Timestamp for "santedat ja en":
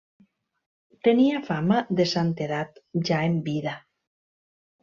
2.13-3.37